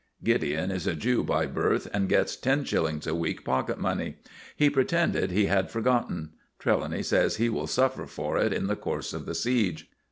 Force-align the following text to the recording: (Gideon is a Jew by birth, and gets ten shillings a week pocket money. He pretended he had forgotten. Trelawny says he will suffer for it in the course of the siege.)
(Gideon 0.23 0.71
is 0.71 0.87
a 0.87 0.95
Jew 0.95 1.23
by 1.23 1.45
birth, 1.45 1.87
and 1.93 2.09
gets 2.09 2.35
ten 2.35 2.63
shillings 2.63 3.05
a 3.05 3.13
week 3.13 3.45
pocket 3.45 3.77
money. 3.77 4.17
He 4.55 4.67
pretended 4.67 5.29
he 5.29 5.45
had 5.45 5.69
forgotten. 5.69 6.31
Trelawny 6.57 7.03
says 7.03 7.35
he 7.35 7.49
will 7.49 7.67
suffer 7.67 8.07
for 8.07 8.35
it 8.39 8.51
in 8.51 8.65
the 8.65 8.75
course 8.75 9.13
of 9.13 9.27
the 9.27 9.35
siege.) 9.35 9.91